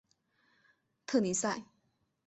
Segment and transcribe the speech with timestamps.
[1.05, 1.63] 特尼塞。